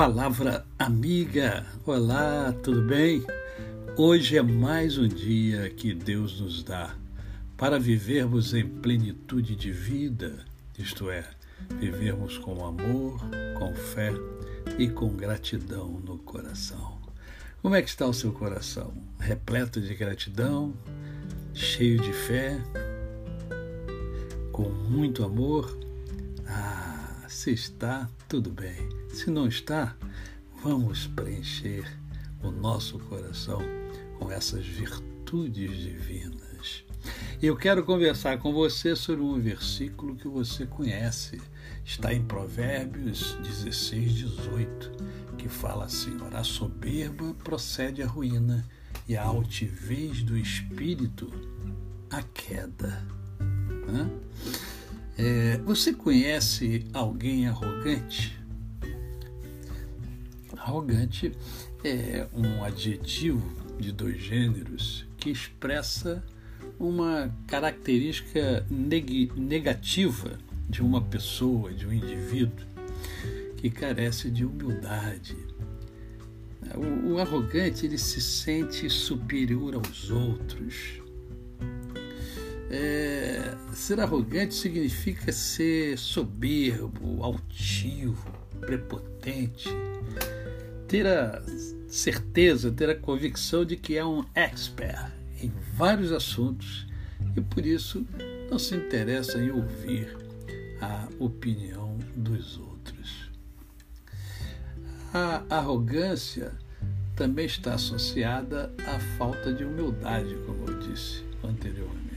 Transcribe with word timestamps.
Palavra 0.00 0.64
amiga, 0.78 1.66
olá, 1.84 2.54
tudo 2.62 2.80
bem? 2.80 3.22
Hoje 3.98 4.38
é 4.38 4.42
mais 4.42 4.96
um 4.96 5.06
dia 5.06 5.68
que 5.68 5.92
Deus 5.92 6.40
nos 6.40 6.62
dá 6.62 6.94
para 7.54 7.78
vivermos 7.78 8.54
em 8.54 8.66
plenitude 8.66 9.54
de 9.54 9.70
vida, 9.70 10.42
isto 10.78 11.10
é, 11.10 11.22
vivermos 11.78 12.38
com 12.38 12.64
amor, 12.64 13.20
com 13.58 13.74
fé 13.74 14.10
e 14.78 14.88
com 14.88 15.10
gratidão 15.10 16.00
no 16.02 16.16
coração. 16.16 16.98
Como 17.60 17.74
é 17.74 17.82
que 17.82 17.90
está 17.90 18.06
o 18.06 18.14
seu 18.14 18.32
coração? 18.32 18.94
Repleto 19.18 19.82
de 19.82 19.94
gratidão, 19.94 20.72
cheio 21.52 22.00
de 22.00 22.12
fé, 22.14 22.58
com 24.50 24.62
muito 24.62 25.22
amor? 25.22 25.78
Ah, 26.46 26.79
se 27.30 27.52
está, 27.52 28.10
tudo 28.28 28.50
bem. 28.50 28.88
Se 29.08 29.30
não 29.30 29.46
está, 29.46 29.96
vamos 30.64 31.06
preencher 31.06 31.86
o 32.42 32.50
nosso 32.50 32.98
coração 32.98 33.62
com 34.18 34.32
essas 34.32 34.66
virtudes 34.66 35.78
divinas. 35.78 36.84
Eu 37.40 37.56
quero 37.56 37.84
conversar 37.84 38.38
com 38.38 38.52
você 38.52 38.96
sobre 38.96 39.22
um 39.22 39.40
versículo 39.40 40.16
que 40.16 40.26
você 40.26 40.66
conhece. 40.66 41.40
Está 41.84 42.12
em 42.12 42.24
Provérbios 42.24 43.34
16, 43.44 44.12
18, 44.12 44.90
que 45.38 45.48
fala 45.48 45.84
assim: 45.84 46.16
a 46.32 46.42
soberba 46.42 47.32
procede 47.44 48.02
à 48.02 48.08
ruína 48.08 48.68
e 49.08 49.16
a 49.16 49.22
altivez 49.22 50.24
do 50.24 50.36
espírito 50.36 51.32
a 52.10 52.22
queda. 52.22 53.06
Hã? 53.88 54.10
É, 55.22 55.58
você 55.58 55.92
conhece 55.92 56.86
alguém 56.94 57.46
arrogante? 57.46 58.40
Arrogante 60.56 61.30
é 61.84 62.26
um 62.32 62.64
adjetivo 62.64 63.42
de 63.78 63.92
dois 63.92 64.18
gêneros 64.18 65.06
que 65.18 65.28
expressa 65.28 66.24
uma 66.78 67.30
característica 67.46 68.64
neg 68.70 69.30
negativa 69.36 70.38
de 70.70 70.80
uma 70.80 71.02
pessoa, 71.02 71.70
de 71.70 71.86
um 71.86 71.92
indivíduo 71.92 72.66
que 73.58 73.68
carece 73.68 74.30
de 74.30 74.46
humildade. 74.46 75.36
O, 76.74 77.12
o 77.12 77.18
arrogante 77.18 77.84
ele 77.84 77.98
se 77.98 78.22
sente 78.22 78.88
superior 78.88 79.74
aos 79.74 80.10
outros 80.10 81.02
é, 82.70 83.56
ser 83.72 84.00
arrogante 84.00 84.54
significa 84.54 85.32
ser 85.32 85.98
soberbo, 85.98 87.22
altivo, 87.22 88.32
prepotente, 88.60 89.68
ter 90.86 91.06
a 91.06 91.42
certeza, 91.88 92.70
ter 92.70 92.88
a 92.88 92.94
convicção 92.94 93.64
de 93.64 93.76
que 93.76 93.96
é 93.96 94.04
um 94.04 94.24
expert 94.34 95.12
em 95.42 95.52
vários 95.74 96.12
assuntos 96.12 96.86
e 97.36 97.40
por 97.40 97.66
isso 97.66 98.06
não 98.48 98.58
se 98.58 98.76
interessa 98.76 99.38
em 99.38 99.50
ouvir 99.50 100.16
a 100.80 101.08
opinião 101.18 101.98
dos 102.14 102.56
outros. 102.56 103.30
A 105.12 105.42
arrogância 105.50 106.52
também 107.16 107.46
está 107.46 107.74
associada 107.74 108.72
à 108.86 108.98
falta 109.18 109.52
de 109.52 109.64
humildade, 109.64 110.36
como 110.46 110.70
eu 110.70 110.78
disse 110.78 111.24
anteriormente 111.42 112.09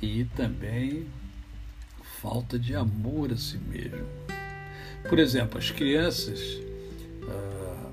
e 0.00 0.24
também 0.36 1.06
falta 2.20 2.58
de 2.58 2.74
amor 2.74 3.32
a 3.32 3.36
si 3.36 3.58
mesmo. 3.58 4.06
Por 5.08 5.18
exemplo, 5.18 5.58
as 5.58 5.70
crianças 5.70 6.40
ah, 7.28 7.90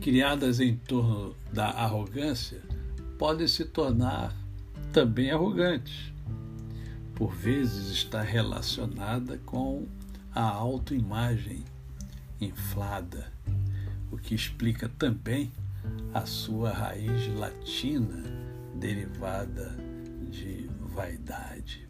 criadas 0.00 0.60
em 0.60 0.76
torno 0.76 1.34
da 1.52 1.66
arrogância 1.66 2.62
podem 3.18 3.46
se 3.46 3.64
tornar 3.64 4.34
também 4.92 5.30
arrogantes. 5.30 6.12
Por 7.14 7.32
vezes 7.32 7.90
está 7.90 8.20
relacionada 8.20 9.38
com 9.46 9.86
a 10.34 10.42
autoimagem 10.42 11.64
inflada, 12.40 13.32
o 14.12 14.18
que 14.18 14.34
explica 14.34 14.88
também 14.98 15.50
a 16.12 16.26
sua 16.26 16.70
raiz 16.70 17.26
latina 17.34 18.22
derivada 18.74 19.85
de 20.30 20.68
vaidade. 20.80 21.86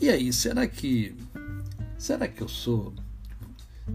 E 0.00 0.08
aí, 0.08 0.32
será 0.32 0.66
que 0.66 1.14
será 1.96 2.28
que 2.28 2.40
eu 2.40 2.48
sou 2.48 2.94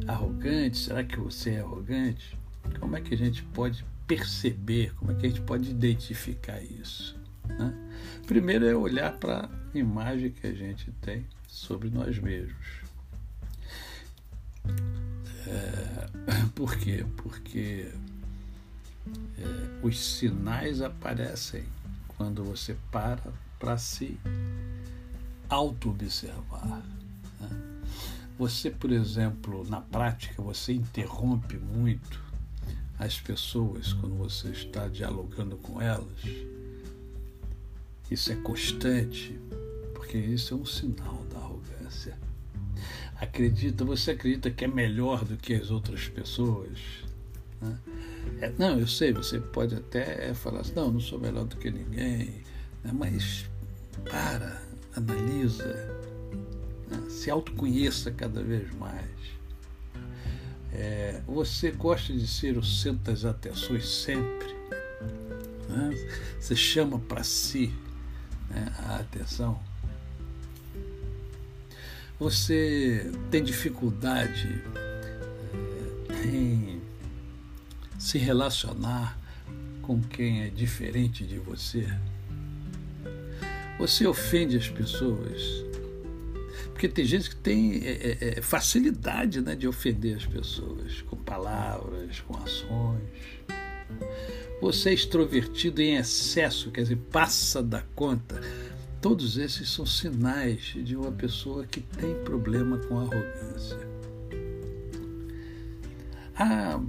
arrogante? 0.08 0.78
Será 0.78 1.04
que 1.04 1.20
você 1.20 1.52
é 1.52 1.60
arrogante? 1.60 2.38
Como 2.80 2.96
é 2.96 3.02
que 3.02 3.14
a 3.14 3.18
gente 3.18 3.44
pode 3.44 3.86
perceber? 4.08 4.94
Como 4.96 5.12
é 5.12 5.16
que 5.16 5.26
a 5.26 5.30
gente 5.30 5.42
pode 5.42 5.70
identificar 5.70 6.62
isso? 6.62 7.16
Né? 7.48 7.74
Primeiro 8.26 8.66
é 8.66 8.76
olhar 8.76 9.14
para 9.14 9.46
a 9.46 9.78
imagem 9.78 10.32
que 10.32 10.48
a 10.48 10.54
gente 10.54 10.92
tem 11.02 11.26
sobre 11.48 11.90
nós 11.90 12.18
mesmos. 12.20 12.84
É, 15.46 16.08
por 16.56 16.76
quê? 16.78 17.06
Porque 17.18 17.92
é, 19.38 19.86
os 19.86 20.00
sinais 20.18 20.82
aparecem 20.82 21.64
quando 22.24 22.42
você 22.42 22.78
para 22.90 23.34
para 23.60 23.78
se 23.78 24.18
auto-observar. 25.50 26.82
Né? 27.38 27.50
Você, 28.38 28.70
por 28.70 28.94
exemplo, 28.94 29.70
na 29.70 29.82
prática, 29.82 30.42
você 30.42 30.72
interrompe 30.72 31.58
muito 31.58 32.24
as 32.98 33.20
pessoas 33.20 33.92
quando 33.92 34.16
você 34.16 34.48
está 34.52 34.88
dialogando 34.88 35.58
com 35.58 35.82
elas. 35.82 36.24
Isso 38.10 38.32
é 38.32 38.36
constante, 38.38 39.38
porque 39.94 40.18
isso 40.18 40.54
é 40.54 40.58
um 40.58 40.66
sinal 40.66 41.26
da 41.26 41.40
arrogância. 41.40 42.18
Acredita, 43.18 43.84
você 43.84 44.12
acredita 44.12 44.50
que 44.50 44.64
é 44.64 44.68
melhor 44.68 45.26
do 45.26 45.36
que 45.36 45.54
as 45.54 45.70
outras 45.70 46.08
pessoas? 46.08 46.80
Né? 47.62 47.78
É, 48.42 48.52
não, 48.58 48.80
eu 48.80 48.88
sei, 48.88 49.14
você 49.14 49.40
pode 49.40 49.76
até 49.76 50.34
falar 50.34 50.62
assim, 50.62 50.74
não, 50.74 50.92
não 50.92 51.00
sou 51.00 51.20
melhor 51.20 51.46
do 51.46 51.56
que 51.58 51.72
ninguém, 51.72 52.44
né? 52.84 52.92
mas 52.94 53.50
para, 54.10 54.62
analisa, 54.96 55.66
né? 56.90 57.10
se 57.10 57.30
autoconheça 57.30 58.12
cada 58.12 58.44
vez 58.44 58.74
mais. 58.76 59.14
É, 60.74 61.22
você 61.28 61.72
gosta 61.72 62.12
de 62.12 62.28
ser 62.28 62.58
o 62.58 62.64
centro 62.64 63.04
das 63.04 63.26
atenções 63.26 63.88
sempre. 63.88 64.54
Né? 65.70 65.92
Você 66.40 66.56
chama 66.56 67.00
para 67.00 67.24
si 67.24 67.72
né, 68.50 68.74
a 68.88 68.98
atenção. 68.98 69.60
Você 72.20 73.12
tem 73.30 73.44
dificuldade 73.44 74.64
é, 76.10 76.28
em 76.28 76.83
se 78.04 78.18
relacionar 78.18 79.18
com 79.82 80.02
quem 80.02 80.44
é 80.44 80.50
diferente 80.50 81.24
de 81.26 81.40
você. 81.40 81.88
Você 83.80 84.06
ofende 84.06 84.58
as 84.58 84.68
pessoas. 84.68 85.64
Porque 86.74 86.90
tem 86.90 87.06
gente 87.06 87.30
que 87.30 87.36
tem 87.38 87.76
é, 87.78 87.92
é, 87.92 88.40
é, 88.40 88.42
facilidade 88.42 89.40
né, 89.40 89.56
de 89.56 89.70
ofender 89.70 90.18
as 90.18 90.26
pessoas, 90.26 91.02
com 91.04 91.16
palavras, 91.16 92.20
com 92.20 92.36
ações. 92.36 93.02
Você 94.60 94.90
é 94.90 94.94
extrovertido 94.94 95.82
em 95.82 95.96
excesso, 95.96 96.72
quer 96.72 96.82
dizer, 96.82 96.98
passa 97.10 97.64
da 97.64 97.84
conta. 97.96 98.42
Todos 99.02 99.38
esses 99.38 99.70
são 99.70 99.86
sinais 99.86 100.74
de 100.76 100.94
uma 100.98 101.12
pessoa 101.12 101.66
que 101.66 101.80
tem 101.80 102.14
problema 102.26 102.78
com 102.80 103.00
arrogância. 103.00 103.80
Ah, 106.36 106.80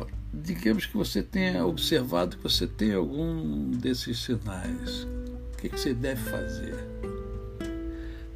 digamos 0.43 0.87
que 0.87 0.97
você 0.97 1.23
tenha 1.23 1.65
observado 1.65 2.37
que 2.37 2.43
você 2.43 2.67
tem 2.67 2.93
algum 2.95 3.71
desses 3.71 4.19
sinais. 4.19 5.05
O 5.53 5.57
que, 5.57 5.69
que 5.69 5.79
você 5.79 5.95
deve 5.95 6.21
fazer? 6.31 6.77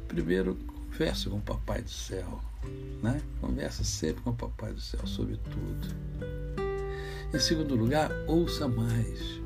Primeiro, 0.07 0.57
converse 0.99 1.29
com 1.29 1.37
o 1.37 1.41
Papai 1.41 1.81
do 1.81 1.89
Céu. 1.89 2.41
Né? 3.03 3.21
Conversa 3.39 3.83
sempre 3.83 4.21
com 4.23 4.31
o 4.31 4.35
Papai 4.35 4.73
do 4.73 4.81
Céu 4.81 5.05
sobre 5.05 5.37
tudo. 5.37 5.95
Em 7.33 7.39
segundo 7.39 7.75
lugar, 7.75 8.11
ouça 8.27 8.67
mais. 8.67 9.39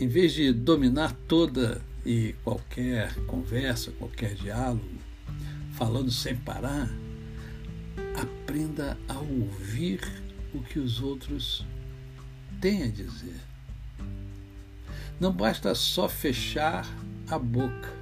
Em 0.00 0.06
vez 0.06 0.32
de 0.32 0.52
dominar 0.52 1.12
toda 1.26 1.80
e 2.04 2.34
qualquer 2.44 3.14
conversa, 3.26 3.90
qualquer 3.92 4.34
diálogo, 4.34 4.84
falando 5.72 6.10
sem 6.10 6.36
parar, 6.36 6.88
aprenda 8.14 8.96
a 9.08 9.18
ouvir 9.18 10.00
o 10.54 10.60
que 10.60 10.78
os 10.78 11.00
outros 11.00 11.64
têm 12.60 12.84
a 12.84 12.88
dizer. 12.88 13.40
Não 15.20 15.32
basta 15.32 15.74
só 15.74 16.08
fechar 16.08 16.86
a 17.28 17.38
boca. 17.38 17.92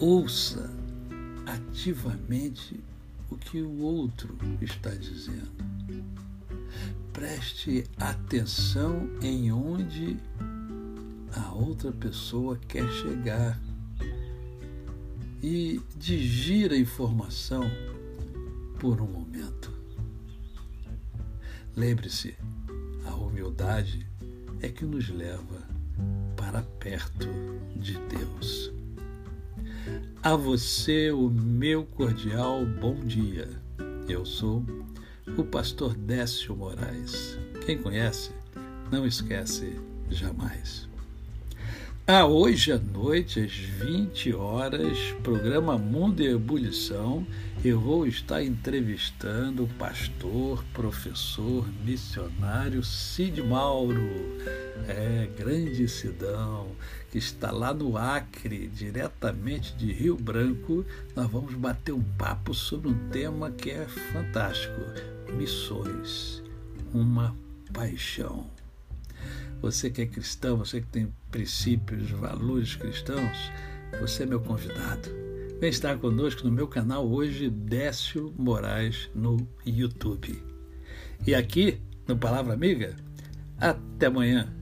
Ouça 0.00 0.70
ativamente 1.46 2.78
o 3.30 3.36
que 3.36 3.60
o 3.60 3.80
outro 3.80 4.36
está 4.60 4.90
dizendo. 4.90 5.50
Preste 7.12 7.84
atenção 7.98 9.08
em 9.20 9.50
onde 9.50 10.16
a 11.34 11.52
outra 11.52 11.90
pessoa 11.90 12.56
quer 12.68 12.88
chegar 12.90 13.60
e 15.42 15.80
digira 15.96 16.74
a 16.74 16.78
informação 16.78 17.64
por 18.78 19.00
um 19.00 19.06
momento. 19.06 19.77
Lembre-se, 21.76 22.34
a 23.06 23.14
humildade 23.14 24.06
é 24.60 24.68
que 24.68 24.84
nos 24.84 25.08
leva 25.08 25.62
para 26.36 26.62
perto 26.62 27.28
de 27.76 27.98
Deus. 28.08 28.72
A 30.22 30.34
você 30.34 31.10
o 31.10 31.30
meu 31.30 31.84
cordial 31.84 32.64
bom 32.66 32.94
dia. 32.94 33.48
Eu 34.08 34.24
sou 34.26 34.64
o 35.36 35.44
pastor 35.44 35.94
Décio 35.94 36.56
Moraes. 36.56 37.38
Quem 37.64 37.78
conhece, 37.78 38.30
não 38.90 39.06
esquece 39.06 39.78
jamais. 40.10 40.88
Ah, 42.06 42.24
hoje 42.24 42.72
à 42.72 42.78
noite, 42.78 43.38
às 43.38 43.52
20 43.52 44.32
horas, 44.32 44.98
programa 45.22 45.76
Mundo 45.76 46.22
e 46.22 46.26
Ebulição, 46.26 47.26
eu 47.64 47.80
vou 47.80 48.06
estar 48.06 48.42
entrevistando 48.42 49.64
o 49.64 49.68
pastor, 49.68 50.64
professor, 50.72 51.66
missionário 51.84 52.84
Cid 52.84 53.42
Mauro, 53.42 54.38
é, 54.86 55.28
grande 55.36 55.88
Sidão, 55.88 56.70
que 57.10 57.18
está 57.18 57.50
lá 57.50 57.74
no 57.74 57.96
Acre, 57.96 58.68
diretamente 58.68 59.74
de 59.74 59.92
Rio 59.92 60.16
Branco. 60.16 60.84
Nós 61.16 61.28
vamos 61.28 61.52
bater 61.54 61.92
um 61.92 62.02
papo 62.02 62.54
sobre 62.54 62.90
um 62.90 63.08
tema 63.08 63.50
que 63.50 63.70
é 63.70 63.86
fantástico: 64.12 64.80
missões, 65.32 66.42
uma 66.94 67.34
paixão. 67.72 68.48
Você 69.60 69.90
que 69.90 70.02
é 70.02 70.06
cristão, 70.06 70.56
você 70.58 70.80
que 70.80 70.86
tem 70.86 71.12
princípios, 71.32 72.08
valores 72.12 72.76
cristãos, 72.76 73.50
você 74.00 74.22
é 74.22 74.26
meu 74.26 74.40
convidado. 74.40 75.27
Vem 75.60 75.70
estar 75.70 75.98
conosco 75.98 76.44
no 76.44 76.52
meu 76.52 76.68
canal 76.68 77.04
hoje, 77.10 77.50
Décio 77.50 78.32
Moraes, 78.38 79.10
no 79.12 79.36
YouTube. 79.66 80.40
E 81.26 81.34
aqui, 81.34 81.80
no 82.06 82.16
Palavra 82.16 82.54
Amiga, 82.54 82.94
até 83.58 84.06
amanhã. 84.06 84.54